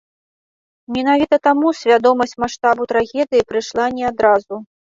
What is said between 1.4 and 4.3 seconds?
таму свядомасць маштабу трагедыі прыйшла не